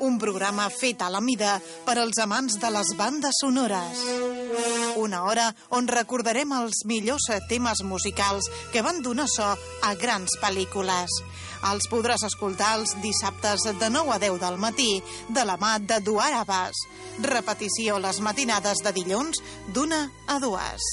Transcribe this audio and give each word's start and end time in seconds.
Un 0.00 0.18
programa 0.18 0.68
fet 0.70 1.02
a 1.02 1.08
la 1.10 1.20
mida 1.20 1.56
per 1.86 1.96
als 1.98 2.20
amants 2.22 2.58
de 2.62 2.70
les 2.70 2.92
bandes 2.98 3.40
sonores. 3.42 4.02
Una 4.98 5.24
hora 5.26 5.48
on 5.74 5.88
recordarem 5.90 6.52
els 6.54 6.84
millors 6.86 7.26
temes 7.50 7.82
musicals 7.82 8.46
que 8.72 8.82
van 8.82 9.02
donar 9.02 9.26
so 9.30 9.48
a 9.82 9.94
grans 9.98 10.38
pel·lícules. 10.42 11.18
Els 11.72 11.90
podràs 11.90 12.22
escoltar 12.28 12.76
els 12.78 12.94
dissabtes 13.02 13.66
de 13.80 13.90
9 13.90 14.14
a 14.14 14.20
10 14.22 14.38
del 14.42 14.58
matí 14.62 14.90
de 15.28 15.44
la 15.44 15.58
mà 15.58 15.78
de 15.82 15.98
Duar 16.06 16.30
Abbas. 16.44 16.86
Repetició 17.18 17.98
les 17.98 18.22
matinades 18.22 18.84
de 18.86 18.94
dilluns 18.94 19.42
d'una 19.74 20.04
a 20.26 20.38
dues. 20.38 20.92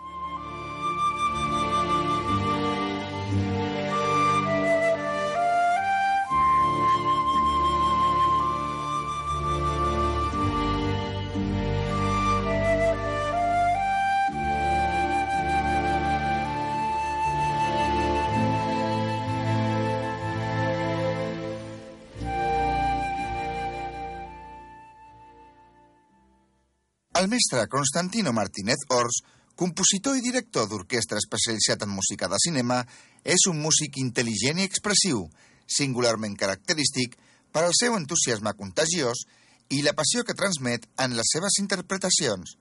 El 27.21 27.27
mestre 27.27 27.67
Constantino 27.67 28.31
Martínez 28.33 28.81
Ors, 28.89 29.19
compositor 29.53 30.15
i 30.17 30.23
director 30.25 30.63
d'orquestra 30.65 31.19
especialitzat 31.21 31.83
en 31.85 31.91
música 31.93 32.25
de 32.25 32.39
cinema, 32.41 32.79
és 33.21 33.43
un 33.51 33.59
músic 33.61 33.99
intel·ligent 34.01 34.57
i 34.57 34.65
expressiu, 34.65 35.27
singularment 35.69 36.33
característic 36.39 37.13
per 37.53 37.61
al 37.67 37.75
seu 37.77 37.93
entusiasme 37.99 38.55
contagiós 38.57 39.21
i 39.69 39.83
la 39.85 39.93
passió 39.93 40.25
que 40.25 40.33
transmet 40.33 40.89
en 41.05 41.13
les 41.19 41.29
seves 41.35 41.59
interpretacions. 41.61 42.55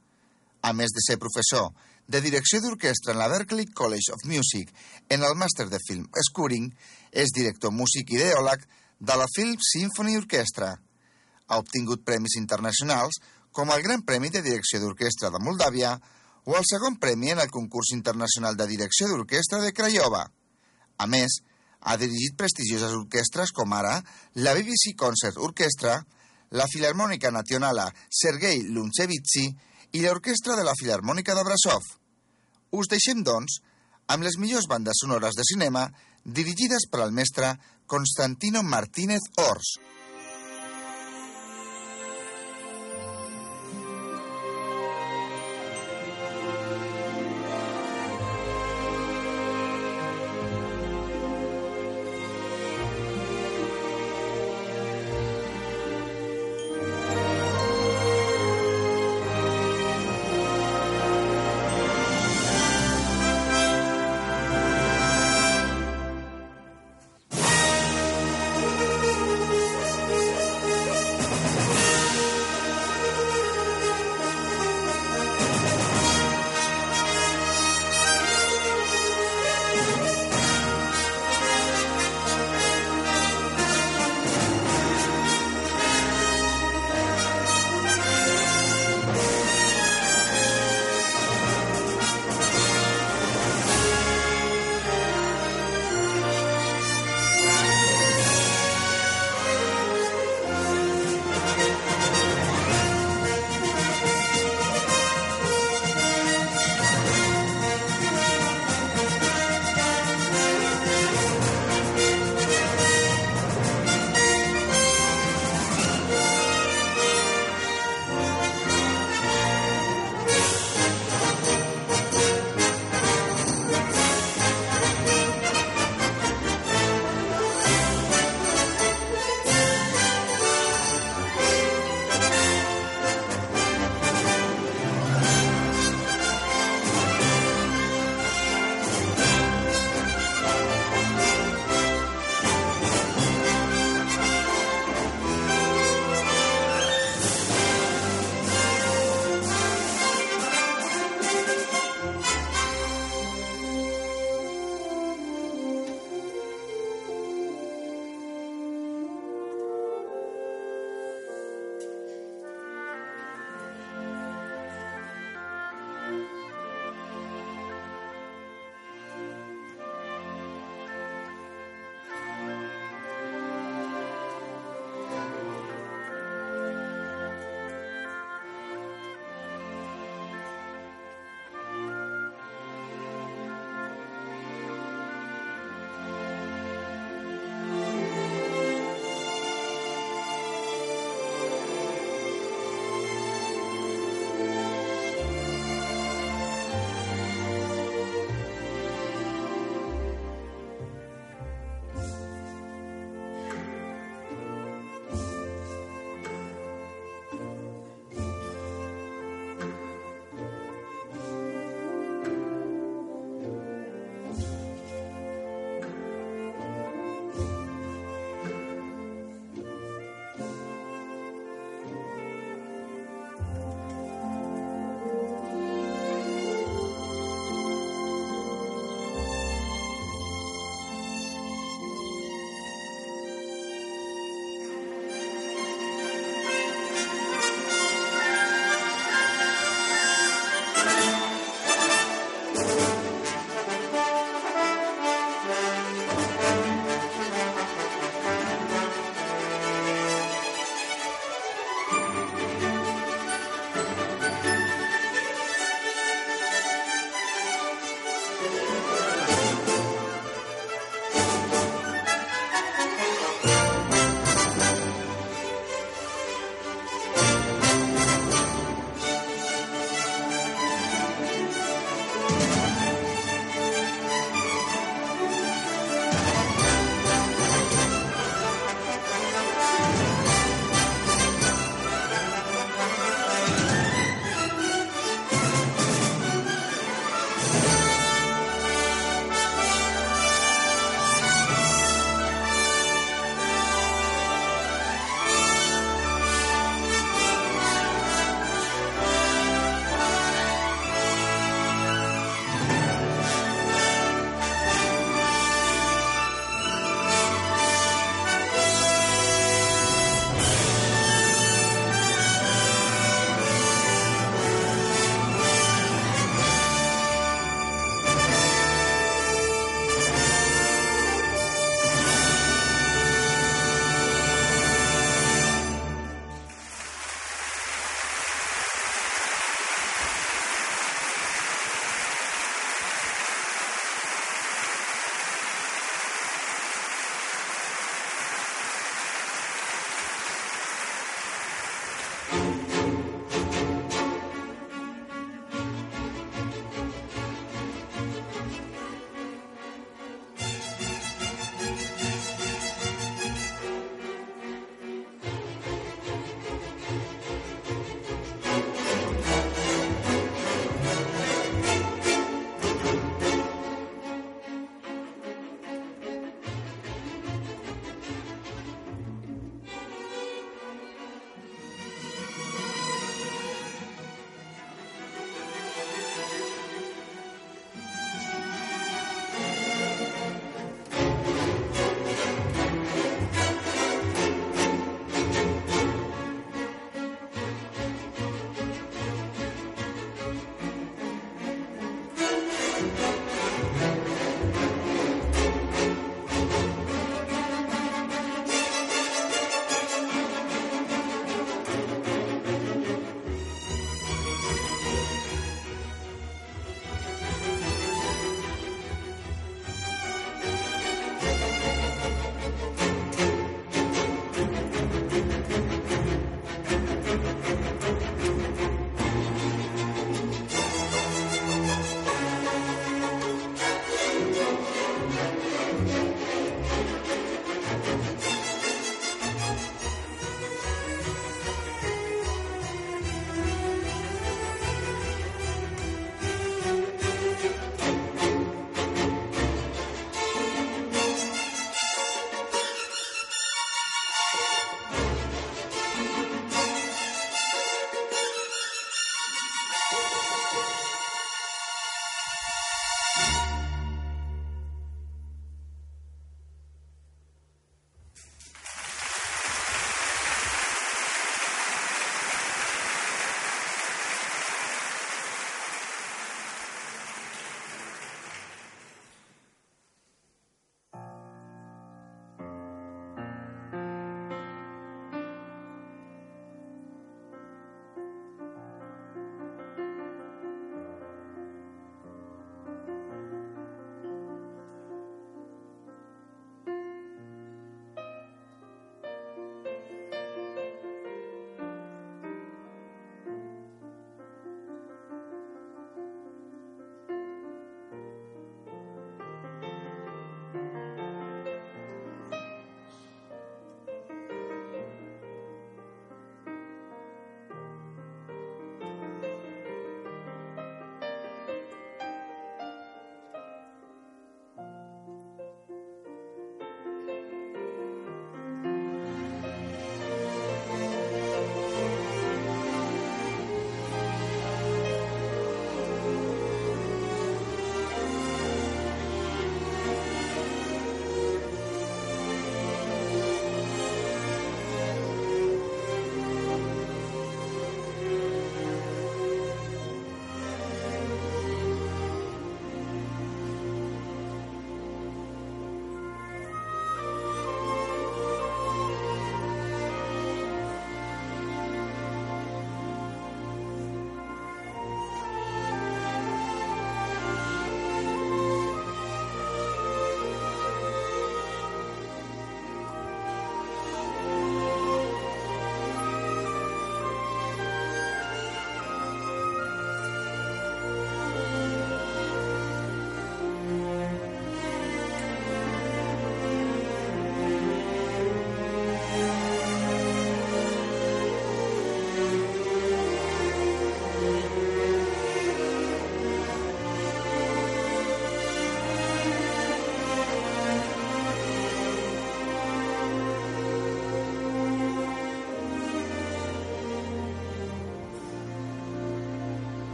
A 0.60 0.77
més 0.77 0.92
de 0.92 1.06
ser 1.09 1.16
professor 1.25 1.72
de 2.04 2.21
direcció 2.21 2.60
d'orquestra 2.60 3.16
en 3.16 3.22
la 3.22 3.32
Berklee 3.32 3.72
College 3.72 4.12
of 4.12 4.28
Music 4.28 4.77
en 5.09 5.25
el 5.25 5.41
màster 5.41 5.71
de 5.72 5.81
film 5.88 6.04
Scoring, 6.28 6.69
és 7.16 7.32
director 7.32 7.72
músic 7.72 8.12
ideòleg 8.12 8.69
de 9.00 9.21
la 9.25 9.32
Film 9.32 9.56
Symphony 9.72 10.21
Orchestra. 10.21 10.75
Ha 11.48 11.65
obtingut 11.65 12.04
premis 12.04 12.37
internacionals 12.37 13.22
com 13.53 13.71
el 13.75 13.83
Gran 13.83 14.03
Premi 14.06 14.31
de 14.31 14.43
Direcció 14.43 14.81
d'Orquestra 14.81 15.31
de 15.31 15.41
Moldàvia 15.43 15.94
o 16.44 16.56
el 16.56 16.65
segon 16.66 16.97
premi 16.99 17.31
en 17.31 17.41
el 17.43 17.50
concurs 17.50 17.93
internacional 17.94 18.56
de 18.56 18.66
direcció 18.66 19.09
d'orquestra 19.09 19.61
de 19.62 19.72
Craiova. 19.77 20.25
A 20.99 21.06
més, 21.06 21.41
ha 21.81 21.97
dirigit 21.97 22.37
prestigioses 22.37 22.97
orquestres 22.97 23.53
com 23.56 23.72
ara 23.72 23.99
la 24.34 24.55
BBC 24.56 24.94
Concert 24.99 25.39
Orchestra, 25.39 25.99
la 26.50 26.66
Filarmònica 26.69 27.31
Nacionala 27.31 27.89
Sergei 28.09 28.65
Lunchevitsi 28.69 29.47
i 29.97 30.03
l'Orquestra 30.05 30.56
de 30.56 30.65
la 30.66 30.77
Filarmònica 30.78 31.34
de 31.37 31.44
Brasov. 31.47 31.87
Us 32.77 32.91
deixem, 32.91 33.22
doncs, 33.27 33.60
amb 34.10 34.27
les 34.27 34.37
millors 34.39 34.69
bandes 34.71 35.00
sonores 35.03 35.39
de 35.39 35.47
cinema 35.47 35.87
dirigides 36.25 36.87
per 36.91 37.05
al 37.05 37.15
mestre 37.15 37.55
Constantino 37.87 38.62
Martínez 38.62 39.25
Ors. 39.47 39.78